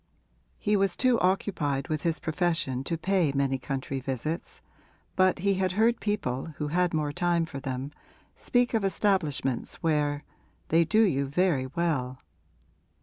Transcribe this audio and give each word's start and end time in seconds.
He 0.57 0.75
was 0.75 0.97
too 0.97 1.19
occupied 1.19 1.87
with 1.87 2.01
his 2.01 2.19
profession 2.19 2.83
to 2.85 2.97
pay 2.97 3.31
many 3.33 3.59
country 3.59 3.99
visits, 3.99 4.59
but 5.15 5.37
he 5.37 5.53
had 5.53 5.73
heard 5.73 5.99
people 5.99 6.55
who 6.57 6.69
had 6.69 6.91
more 6.91 7.11
time 7.11 7.45
for 7.45 7.59
them 7.59 7.91
speak 8.35 8.73
of 8.73 8.83
establishments 8.83 9.75
where 9.83 10.23
'they 10.69 10.85
do 10.85 11.03
you 11.03 11.27
very 11.27 11.67
well.' 11.67 12.17